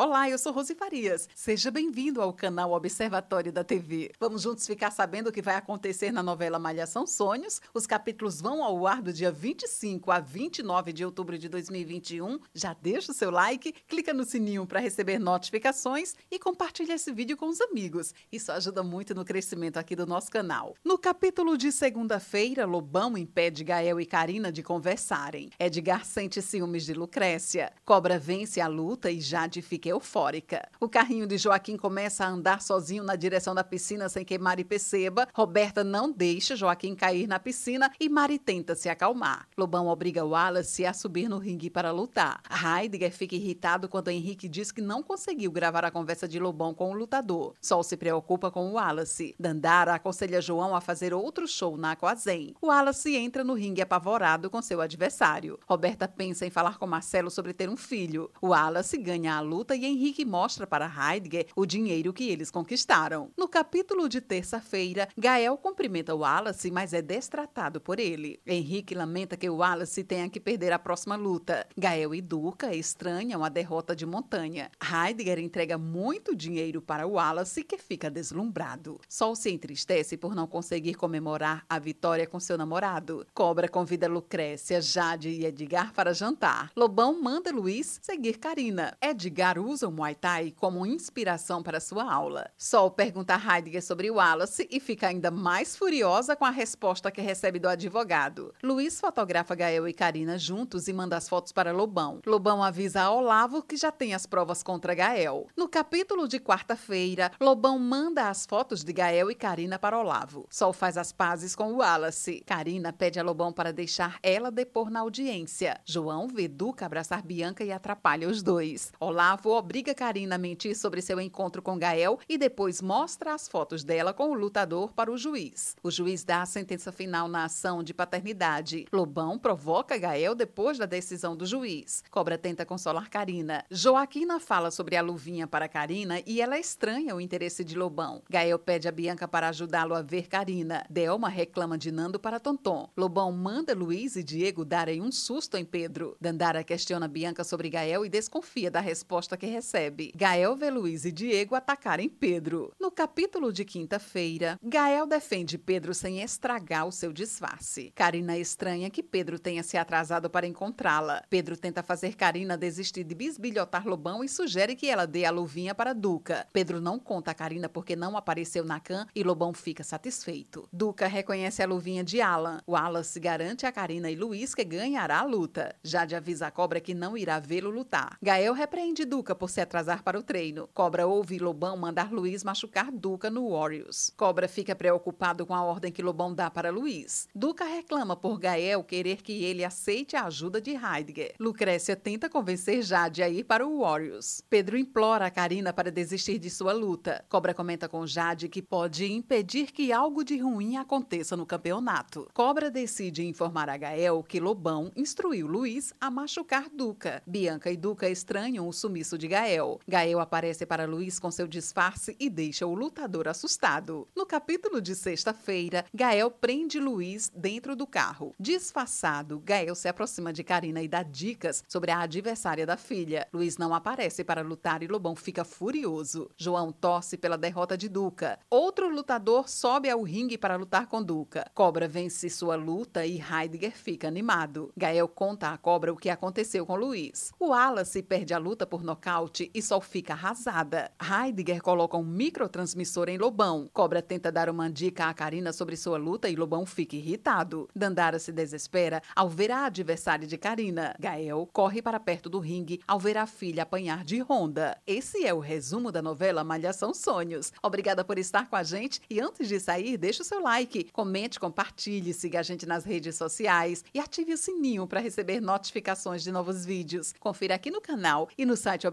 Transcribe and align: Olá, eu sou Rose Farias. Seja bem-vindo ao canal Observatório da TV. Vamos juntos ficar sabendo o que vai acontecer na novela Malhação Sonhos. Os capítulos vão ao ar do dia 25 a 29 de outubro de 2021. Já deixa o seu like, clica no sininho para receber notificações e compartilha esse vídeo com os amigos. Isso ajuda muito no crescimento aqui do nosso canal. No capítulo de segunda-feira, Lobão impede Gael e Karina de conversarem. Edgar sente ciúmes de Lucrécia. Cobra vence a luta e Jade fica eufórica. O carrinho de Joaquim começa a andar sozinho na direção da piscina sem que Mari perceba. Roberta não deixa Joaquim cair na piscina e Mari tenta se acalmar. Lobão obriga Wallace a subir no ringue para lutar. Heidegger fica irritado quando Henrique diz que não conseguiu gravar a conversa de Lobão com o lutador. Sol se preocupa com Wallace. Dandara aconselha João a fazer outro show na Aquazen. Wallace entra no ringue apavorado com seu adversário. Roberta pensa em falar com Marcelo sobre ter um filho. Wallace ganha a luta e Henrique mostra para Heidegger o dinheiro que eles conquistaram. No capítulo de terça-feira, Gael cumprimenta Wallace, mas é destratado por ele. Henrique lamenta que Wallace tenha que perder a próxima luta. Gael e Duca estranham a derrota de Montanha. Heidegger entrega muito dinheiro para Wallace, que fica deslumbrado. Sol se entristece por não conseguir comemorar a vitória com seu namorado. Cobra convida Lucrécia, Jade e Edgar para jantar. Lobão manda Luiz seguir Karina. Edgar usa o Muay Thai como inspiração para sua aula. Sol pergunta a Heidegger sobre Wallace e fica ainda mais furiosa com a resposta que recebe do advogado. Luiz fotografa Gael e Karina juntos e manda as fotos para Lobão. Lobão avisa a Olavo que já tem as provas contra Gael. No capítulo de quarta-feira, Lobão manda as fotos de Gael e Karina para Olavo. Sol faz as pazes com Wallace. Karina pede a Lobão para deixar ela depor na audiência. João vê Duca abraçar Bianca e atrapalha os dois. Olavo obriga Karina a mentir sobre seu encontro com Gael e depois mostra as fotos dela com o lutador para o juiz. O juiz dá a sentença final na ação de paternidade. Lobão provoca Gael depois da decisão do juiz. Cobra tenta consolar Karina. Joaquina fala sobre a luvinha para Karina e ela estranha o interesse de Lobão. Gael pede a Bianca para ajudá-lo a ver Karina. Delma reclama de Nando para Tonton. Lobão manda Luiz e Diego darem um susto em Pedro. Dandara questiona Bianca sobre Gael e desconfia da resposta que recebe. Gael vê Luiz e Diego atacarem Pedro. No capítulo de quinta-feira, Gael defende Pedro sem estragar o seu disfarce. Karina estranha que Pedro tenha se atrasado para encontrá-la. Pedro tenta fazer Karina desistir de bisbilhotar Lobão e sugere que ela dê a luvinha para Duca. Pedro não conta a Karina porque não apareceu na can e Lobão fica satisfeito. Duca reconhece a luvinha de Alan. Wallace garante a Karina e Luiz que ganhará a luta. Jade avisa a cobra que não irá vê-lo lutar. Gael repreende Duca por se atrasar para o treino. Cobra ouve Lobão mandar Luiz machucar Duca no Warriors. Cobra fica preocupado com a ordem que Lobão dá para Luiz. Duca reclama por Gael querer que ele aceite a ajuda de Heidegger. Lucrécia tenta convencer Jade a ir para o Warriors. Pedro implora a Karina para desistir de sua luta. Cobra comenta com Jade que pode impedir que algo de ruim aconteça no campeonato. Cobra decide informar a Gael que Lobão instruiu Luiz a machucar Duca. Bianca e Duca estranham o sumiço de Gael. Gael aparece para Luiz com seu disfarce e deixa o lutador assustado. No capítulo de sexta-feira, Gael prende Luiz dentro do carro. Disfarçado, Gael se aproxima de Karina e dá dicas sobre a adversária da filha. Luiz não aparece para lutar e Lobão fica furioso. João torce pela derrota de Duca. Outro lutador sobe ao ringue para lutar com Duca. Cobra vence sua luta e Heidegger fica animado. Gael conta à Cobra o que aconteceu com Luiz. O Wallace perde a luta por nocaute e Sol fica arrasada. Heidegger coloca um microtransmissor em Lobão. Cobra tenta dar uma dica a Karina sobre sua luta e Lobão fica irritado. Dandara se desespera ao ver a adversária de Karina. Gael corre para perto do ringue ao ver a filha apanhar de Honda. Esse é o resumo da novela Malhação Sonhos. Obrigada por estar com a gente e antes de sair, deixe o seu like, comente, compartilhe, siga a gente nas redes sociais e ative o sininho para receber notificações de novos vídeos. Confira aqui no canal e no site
Olá, 0.00 0.30
eu 0.30 0.38
sou 0.38 0.52
Rose 0.52 0.76
Farias. 0.76 1.28
Seja 1.34 1.72
bem-vindo 1.72 2.22
ao 2.22 2.32
canal 2.32 2.70
Observatório 2.70 3.52
da 3.52 3.64
TV. 3.64 4.12
Vamos 4.20 4.42
juntos 4.42 4.64
ficar 4.64 4.92
sabendo 4.92 5.26
o 5.26 5.32
que 5.32 5.42
vai 5.42 5.56
acontecer 5.56 6.12
na 6.12 6.22
novela 6.22 6.56
Malhação 6.56 7.04
Sonhos. 7.04 7.60
Os 7.74 7.84
capítulos 7.84 8.40
vão 8.40 8.62
ao 8.62 8.86
ar 8.86 9.02
do 9.02 9.12
dia 9.12 9.32
25 9.32 10.12
a 10.12 10.20
29 10.20 10.92
de 10.92 11.04
outubro 11.04 11.36
de 11.36 11.48
2021. 11.48 12.38
Já 12.54 12.74
deixa 12.80 13.10
o 13.10 13.14
seu 13.14 13.32
like, 13.32 13.72
clica 13.88 14.14
no 14.14 14.22
sininho 14.22 14.64
para 14.64 14.78
receber 14.78 15.18
notificações 15.18 16.14
e 16.30 16.38
compartilha 16.38 16.92
esse 16.92 17.10
vídeo 17.10 17.36
com 17.36 17.48
os 17.48 17.60
amigos. 17.60 18.14
Isso 18.30 18.52
ajuda 18.52 18.84
muito 18.84 19.16
no 19.16 19.24
crescimento 19.24 19.78
aqui 19.78 19.96
do 19.96 20.06
nosso 20.06 20.30
canal. 20.30 20.76
No 20.84 20.96
capítulo 20.96 21.58
de 21.58 21.72
segunda-feira, 21.72 22.64
Lobão 22.66 23.18
impede 23.18 23.64
Gael 23.64 24.00
e 24.00 24.06
Karina 24.06 24.52
de 24.52 24.62
conversarem. 24.62 25.50
Edgar 25.58 26.04
sente 26.04 26.40
ciúmes 26.40 26.84
de 26.84 26.94
Lucrécia. 26.94 27.72
Cobra 27.84 28.16
vence 28.16 28.60
a 28.60 28.68
luta 28.68 29.10
e 29.10 29.20
Jade 29.20 29.60
fica 29.60 29.87
eufórica. 29.88 30.68
O 30.80 30.88
carrinho 30.88 31.26
de 31.26 31.38
Joaquim 31.38 31.76
começa 31.76 32.24
a 32.24 32.28
andar 32.28 32.62
sozinho 32.62 33.02
na 33.02 33.16
direção 33.16 33.54
da 33.54 33.64
piscina 33.64 34.08
sem 34.08 34.24
que 34.24 34.38
Mari 34.38 34.64
perceba. 34.64 35.26
Roberta 35.34 35.82
não 35.82 36.10
deixa 36.12 36.56
Joaquim 36.56 36.94
cair 36.94 37.26
na 37.26 37.38
piscina 37.38 37.90
e 37.98 38.08
Mari 38.08 38.38
tenta 38.38 38.74
se 38.74 38.88
acalmar. 38.88 39.46
Lobão 39.56 39.88
obriga 39.88 40.24
Wallace 40.24 40.84
a 40.84 40.92
subir 40.92 41.28
no 41.28 41.38
ringue 41.38 41.70
para 41.70 41.90
lutar. 41.90 42.42
Heidegger 42.50 43.12
fica 43.12 43.34
irritado 43.34 43.88
quando 43.88 44.08
Henrique 44.08 44.48
diz 44.48 44.70
que 44.70 44.80
não 44.80 45.02
conseguiu 45.02 45.50
gravar 45.50 45.84
a 45.84 45.90
conversa 45.90 46.28
de 46.28 46.38
Lobão 46.38 46.74
com 46.74 46.90
o 46.90 46.94
lutador. 46.94 47.54
Sol 47.60 47.82
se 47.82 47.96
preocupa 47.96 48.50
com 48.50 48.72
Wallace. 48.72 49.34
Dandara 49.38 49.94
aconselha 49.94 50.40
João 50.40 50.74
a 50.74 50.80
fazer 50.80 51.14
outro 51.14 51.46
show 51.46 51.76
na 51.76 51.92
Aquazen. 51.92 52.54
Wallace 52.62 53.16
entra 53.16 53.42
no 53.42 53.54
ringue 53.54 53.82
apavorado 53.82 54.50
com 54.50 54.60
seu 54.60 54.80
adversário. 54.80 55.58
Roberta 55.66 56.06
pensa 56.06 56.46
em 56.46 56.50
falar 56.50 56.78
com 56.78 56.86
Marcelo 56.86 57.30
sobre 57.30 57.52
ter 57.52 57.68
um 57.68 57.76
filho. 57.76 58.30
Wallace 58.42 58.96
ganha 58.98 59.36
a 59.36 59.40
luta 59.40 59.76
e 59.78 59.86
Henrique 59.86 60.24
mostra 60.24 60.66
para 60.66 60.90
Heidegger 60.90 61.46
o 61.54 61.64
dinheiro 61.64 62.12
que 62.12 62.28
eles 62.28 62.50
conquistaram. 62.50 63.30
No 63.36 63.48
capítulo 63.48 64.08
de 64.08 64.20
terça-feira, 64.20 65.08
Gael 65.16 65.56
cumprimenta 65.56 66.14
Wallace, 66.14 66.70
mas 66.70 66.92
é 66.92 67.00
destratado 67.00 67.80
por 67.80 68.00
ele. 68.00 68.40
Henrique 68.46 68.94
lamenta 68.94 69.36
que 69.36 69.48
Wallace 69.48 70.02
tenha 70.02 70.28
que 70.28 70.40
perder 70.40 70.72
a 70.72 70.78
próxima 70.78 71.14
luta. 71.14 71.66
Gael 71.76 72.14
e 72.14 72.20
Duca 72.20 72.74
estranham 72.74 73.44
a 73.44 73.48
derrota 73.48 73.94
de 73.94 74.04
Montanha. 74.04 74.70
Heidegger 74.82 75.38
entrega 75.38 75.78
muito 75.78 76.34
dinheiro 76.34 76.82
para 76.82 77.06
Wallace, 77.06 77.62
que 77.62 77.78
fica 77.78 78.10
deslumbrado. 78.10 79.00
Sol 79.08 79.36
se 79.36 79.50
entristece 79.50 80.16
por 80.16 80.34
não 80.34 80.46
conseguir 80.46 80.94
comemorar 80.94 81.64
a 81.68 81.78
vitória 81.78 82.26
com 82.26 82.40
seu 82.40 82.58
namorado. 82.58 83.26
Cobra 83.32 83.68
convida 83.68 84.08
Lucrécia, 84.08 84.80
Jade 84.80 85.28
e 85.28 85.44
Edgar 85.44 85.92
para 85.92 86.12
jantar. 86.12 86.72
Lobão 86.76 87.22
manda 87.22 87.52
Luiz 87.52 87.98
seguir 88.02 88.38
Karina. 88.38 88.96
Edgar 89.00 89.58
usa 89.68 89.86
o 89.86 89.92
Muay 89.92 90.14
Thai 90.14 90.52
como 90.56 90.86
inspiração 90.86 91.62
para 91.62 91.80
sua 91.80 92.10
aula. 92.10 92.50
Sol 92.56 92.90
pergunta 92.90 93.34
a 93.34 93.56
Heidegger 93.56 93.84
sobre 93.84 94.10
Wallace 94.10 94.66
e 94.70 94.80
fica 94.80 95.08
ainda 95.08 95.30
mais 95.30 95.76
furiosa 95.76 96.34
com 96.34 96.44
a 96.44 96.50
resposta 96.50 97.10
que 97.10 97.20
recebe 97.20 97.58
do 97.58 97.68
advogado. 97.68 98.54
Luiz 98.62 98.98
fotografa 98.98 99.54
Gael 99.54 99.86
e 99.86 99.92
Karina 99.92 100.38
juntos 100.38 100.88
e 100.88 100.92
manda 100.92 101.16
as 101.16 101.28
fotos 101.28 101.52
para 101.52 101.72
Lobão. 101.72 102.20
Lobão 102.26 102.62
avisa 102.62 103.02
a 103.02 103.10
Olavo 103.10 103.62
que 103.62 103.76
já 103.76 103.92
tem 103.92 104.14
as 104.14 104.26
provas 104.26 104.62
contra 104.62 104.94
Gael. 104.94 105.46
No 105.56 105.68
capítulo 105.68 106.26
de 106.26 106.38
quarta-feira, 106.38 107.30
Lobão 107.40 107.78
manda 107.78 108.28
as 108.28 108.46
fotos 108.46 108.82
de 108.82 108.92
Gael 108.92 109.30
e 109.30 109.34
Karina 109.34 109.78
para 109.78 109.98
Olavo. 109.98 110.46
Sol 110.50 110.72
faz 110.72 110.96
as 110.96 111.12
pazes 111.12 111.54
com 111.54 111.74
Wallace. 111.74 112.42
Karina 112.46 112.92
pede 112.92 113.20
a 113.20 113.22
Lobão 113.22 113.52
para 113.52 113.72
deixar 113.72 114.18
ela 114.22 114.50
depor 114.50 114.90
na 114.90 115.00
audiência. 115.00 115.80
João 115.84 116.28
vê 116.28 116.48
Duca 116.48 116.86
abraçar 116.86 117.22
Bianca 117.22 117.64
e 117.64 117.72
atrapalha 117.72 118.28
os 118.28 118.42
dois. 118.42 118.92
Olavo 118.98 119.57
obriga 119.58 119.94
Karina 119.94 120.36
a 120.36 120.38
mentir 120.38 120.76
sobre 120.76 121.02
seu 121.02 121.20
encontro 121.20 121.60
com 121.60 121.76
Gael 121.76 122.18
e 122.28 122.38
depois 122.38 122.80
mostra 122.80 123.34
as 123.34 123.48
fotos 123.48 123.82
dela 123.82 124.12
com 124.12 124.30
o 124.30 124.34
lutador 124.34 124.92
para 124.92 125.10
o 125.10 125.18
juiz. 125.18 125.76
O 125.82 125.90
juiz 125.90 126.22
dá 126.22 126.42
a 126.42 126.46
sentença 126.46 126.92
final 126.92 127.26
na 127.26 127.44
ação 127.44 127.82
de 127.82 127.92
paternidade. 127.92 128.86
Lobão 128.92 129.38
provoca 129.38 129.98
Gael 129.98 130.34
depois 130.34 130.78
da 130.78 130.86
decisão 130.86 131.36
do 131.36 131.44
juiz. 131.44 132.04
Cobra 132.10 132.38
tenta 132.38 132.64
consolar 132.64 133.10
Karina. 133.10 133.64
Joaquina 133.68 134.38
fala 134.38 134.70
sobre 134.70 134.96
a 134.96 135.02
luvinha 135.02 135.46
para 135.46 135.68
Karina 135.68 136.22
e 136.24 136.40
ela 136.40 136.58
estranha 136.58 137.16
o 137.16 137.20
interesse 137.20 137.64
de 137.64 137.76
Lobão. 137.76 138.22
Gael 138.30 138.58
pede 138.58 138.86
a 138.86 138.92
Bianca 138.92 139.26
para 139.26 139.48
ajudá-lo 139.48 139.94
a 139.94 140.02
ver 140.02 140.28
Karina. 140.28 140.86
Delma 140.88 141.28
reclama 141.28 141.76
de 141.76 141.90
Nando 141.90 142.20
para 142.20 142.38
Tonton. 142.38 142.88
Lobão 142.96 143.32
manda 143.32 143.74
Luiz 143.74 144.14
e 144.14 144.22
Diego 144.22 144.64
darem 144.64 145.02
um 145.02 145.10
susto 145.10 145.56
em 145.56 145.64
Pedro. 145.64 146.16
Dandara 146.20 146.62
questiona 146.62 147.08
Bianca 147.08 147.42
sobre 147.42 147.68
Gael 147.68 148.06
e 148.06 148.08
desconfia 148.08 148.70
da 148.70 148.80
resposta 148.80 149.36
que 149.36 149.46
recebe. 149.48 150.12
Gael 150.14 150.56
vê 150.56 150.70
Luiz 150.70 151.04
e 151.04 151.12
Diego 151.12 151.54
atacarem 151.54 152.08
Pedro. 152.08 152.72
No 152.78 152.90
capítulo 152.90 153.52
de 153.52 153.64
quinta-feira, 153.64 154.58
Gael 154.62 155.06
defende 155.06 155.58
Pedro 155.58 155.94
sem 155.94 156.22
estragar 156.22 156.86
o 156.86 156.92
seu 156.92 157.12
disfarce. 157.12 157.92
Karina 157.94 158.38
estranha 158.38 158.90
que 158.90 159.02
Pedro 159.02 159.38
tenha 159.38 159.62
se 159.62 159.76
atrasado 159.76 160.30
para 160.30 160.46
encontrá-la. 160.46 161.22
Pedro 161.28 161.56
tenta 161.56 161.82
fazer 161.82 162.14
Karina 162.14 162.56
desistir 162.56 163.04
de 163.04 163.14
bisbilhotar 163.14 163.86
Lobão 163.86 164.22
e 164.22 164.28
sugere 164.28 164.76
que 164.76 164.88
ela 164.88 165.06
dê 165.06 165.24
a 165.24 165.30
luvinha 165.30 165.74
para 165.74 165.92
Duca. 165.92 166.46
Pedro 166.52 166.80
não 166.80 166.98
conta 166.98 167.30
a 167.30 167.34
Karina 167.34 167.68
porque 167.68 167.96
não 167.96 168.16
apareceu 168.16 168.64
na 168.64 168.80
can 168.80 169.06
e 169.14 169.22
Lobão 169.22 169.52
fica 169.52 169.82
satisfeito. 169.82 170.68
Duca 170.72 171.06
reconhece 171.06 171.62
a 171.62 171.66
luvinha 171.66 172.04
de 172.04 172.20
Alan. 172.20 172.60
Wallace 172.66 173.18
garante 173.20 173.66
a 173.66 173.72
Karina 173.72 174.10
e 174.10 174.16
Luiz 174.16 174.54
que 174.54 174.64
ganhará 174.64 175.20
a 175.20 175.24
luta. 175.24 175.74
Jade 175.82 176.14
avisa 176.14 176.46
a 176.46 176.50
cobra 176.50 176.80
que 176.80 176.94
não 176.94 177.16
irá 177.16 177.38
vê-lo 177.38 177.70
lutar. 177.70 178.18
Gael 178.22 178.52
repreende 178.52 179.04
Duca 179.04 179.34
por 179.38 179.48
se 179.48 179.60
atrasar 179.60 180.02
para 180.02 180.18
o 180.18 180.22
treino. 180.22 180.68
Cobra 180.74 181.06
ouve 181.06 181.38
Lobão 181.38 181.76
mandar 181.76 182.12
Luiz 182.12 182.44
machucar 182.44 182.90
Duca 182.90 183.30
no 183.30 183.50
Warriors. 183.50 184.12
Cobra 184.16 184.48
fica 184.48 184.74
preocupado 184.74 185.46
com 185.46 185.54
a 185.54 185.62
ordem 185.62 185.92
que 185.92 186.02
Lobão 186.02 186.34
dá 186.34 186.50
para 186.50 186.70
Luiz. 186.70 187.28
Duca 187.34 187.64
reclama 187.64 188.16
por 188.16 188.38
Gael 188.38 188.82
querer 188.82 189.22
que 189.22 189.44
ele 189.44 189.64
aceite 189.64 190.16
a 190.16 190.24
ajuda 190.24 190.60
de 190.60 190.72
Heidegger. 190.72 191.34
Lucrécia 191.38 191.94
tenta 191.94 192.28
convencer 192.28 192.82
Jade 192.82 193.22
a 193.22 193.28
ir 193.28 193.44
para 193.44 193.66
o 193.66 193.80
Warriors. 193.80 194.42
Pedro 194.50 194.76
implora 194.76 195.26
a 195.26 195.30
Karina 195.30 195.72
para 195.72 195.92
desistir 195.92 196.38
de 196.38 196.50
sua 196.50 196.72
luta. 196.72 197.24
Cobra 197.28 197.54
comenta 197.54 197.88
com 197.88 198.06
Jade 198.06 198.48
que 198.48 198.60
pode 198.60 199.10
impedir 199.12 199.70
que 199.70 199.92
algo 199.92 200.24
de 200.24 200.38
ruim 200.38 200.76
aconteça 200.76 201.36
no 201.36 201.46
campeonato. 201.46 202.28
Cobra 202.34 202.70
decide 202.70 203.24
informar 203.24 203.68
a 203.68 203.76
Gael 203.76 204.22
que 204.22 204.40
Lobão 204.40 204.90
instruiu 204.96 205.46
Luiz 205.46 205.92
a 206.00 206.10
machucar 206.10 206.68
Duca. 206.68 207.22
Bianca 207.26 207.70
e 207.70 207.76
Duca 207.76 208.08
estranham 208.08 208.66
o 208.66 208.72
sumiço 208.72 209.16
de 209.16 209.27
Gael. 209.28 209.78
Gael 209.86 210.18
aparece 210.20 210.64
para 210.64 210.86
Luiz 210.86 211.18
com 211.18 211.30
seu 211.30 211.46
disfarce 211.46 212.16
e 212.18 212.30
deixa 212.30 212.66
o 212.66 212.74
lutador 212.74 213.28
assustado. 213.28 214.08
No 214.16 214.24
capítulo 214.24 214.80
de 214.80 214.94
sexta-feira, 214.94 215.84
Gael 215.94 216.30
prende 216.30 216.80
Luiz 216.80 217.30
dentro 217.34 217.76
do 217.76 217.86
carro. 217.86 218.34
Disfarçado, 218.40 219.38
Gael 219.40 219.74
se 219.74 219.88
aproxima 219.88 220.32
de 220.32 220.42
Karina 220.42 220.82
e 220.82 220.88
dá 220.88 221.02
dicas 221.02 221.62
sobre 221.68 221.90
a 221.90 222.00
adversária 222.00 222.64
da 222.64 222.76
filha. 222.76 223.28
Luiz 223.32 223.58
não 223.58 223.74
aparece 223.74 224.24
para 224.24 224.40
lutar 224.40 224.82
e 224.82 224.86
Lobão 224.86 225.14
fica 225.14 225.44
furioso. 225.44 226.30
João 226.36 226.72
torce 226.72 227.18
pela 227.18 227.36
derrota 227.36 227.76
de 227.76 227.88
Duca. 227.88 228.38
Outro 228.48 228.88
lutador 228.88 229.48
sobe 229.48 229.90
ao 229.90 230.02
ringue 230.02 230.38
para 230.38 230.56
lutar 230.56 230.86
com 230.86 231.02
Duca. 231.02 231.50
Cobra 231.54 231.86
vence 231.86 232.30
sua 232.30 232.56
luta 232.56 233.04
e 233.04 233.20
Heidegger 233.20 233.76
fica 233.76 234.08
animado. 234.08 234.72
Gael 234.76 235.08
conta 235.08 235.50
à 235.50 235.58
Cobra 235.58 235.92
o 235.92 235.96
que 235.96 236.08
aconteceu 236.08 236.64
com 236.64 236.76
Luiz. 236.76 237.32
O 237.38 237.48
Wallace 237.48 238.02
perde 238.02 238.32
a 238.32 238.38
luta 238.38 238.66
por 238.66 238.82
nocaute 238.82 239.07
e 239.54 239.62
Sol 239.62 239.80
fica 239.80 240.12
arrasada. 240.12 240.90
Heidegger 241.00 241.62
coloca 241.62 241.96
um 241.96 242.04
microtransmissor 242.04 243.08
em 243.08 243.16
Lobão. 243.16 243.70
Cobra 243.72 244.02
tenta 244.02 244.30
dar 244.30 244.50
uma 244.50 244.70
dica 244.70 245.06
a 245.06 245.14
Karina 245.14 245.50
sobre 245.50 245.76
sua 245.76 245.96
luta 245.96 246.28
e 246.28 246.36
Lobão 246.36 246.66
fica 246.66 246.94
irritado. 246.94 247.68
Dandara 247.74 248.18
se 248.18 248.30
desespera 248.30 249.02
ao 249.16 249.28
ver 249.28 249.50
a 249.50 249.64
adversária 249.64 250.26
de 250.26 250.36
Karina. 250.36 250.94
Gael 251.00 251.48
corre 251.52 251.80
para 251.80 251.98
perto 251.98 252.28
do 252.28 252.38
ringue 252.38 252.80
ao 252.86 252.98
ver 252.98 253.16
a 253.16 253.26
filha 253.26 253.62
apanhar 253.62 254.04
de 254.04 254.20
Honda. 254.20 254.76
Esse 254.86 255.24
é 255.24 255.32
o 255.32 255.38
resumo 255.38 255.90
da 255.90 256.02
novela 256.02 256.44
Malhação 256.44 256.92
Sonhos. 256.92 257.50
Obrigada 257.62 258.04
por 258.04 258.18
estar 258.18 258.48
com 258.50 258.56
a 258.56 258.62
gente 258.62 259.00
e 259.08 259.20
antes 259.20 259.48
de 259.48 259.58
sair, 259.58 259.96
deixe 259.96 260.20
o 260.20 260.24
seu 260.24 260.42
like, 260.42 260.90
comente, 260.92 261.40
compartilhe, 261.40 262.12
siga 262.12 262.40
a 262.40 262.42
gente 262.42 262.66
nas 262.66 262.84
redes 262.84 263.16
sociais 263.16 263.82
e 263.94 263.98
ative 263.98 264.34
o 264.34 264.38
sininho 264.38 264.86
para 264.86 265.00
receber 265.00 265.40
notificações 265.40 266.22
de 266.22 266.30
novos 266.30 266.66
vídeos. 266.66 267.14
Confira 267.18 267.54
aqui 267.54 267.70
no 267.70 267.80
canal 267.80 268.28
e 268.36 268.44
no 268.44 268.56
site 268.56 268.86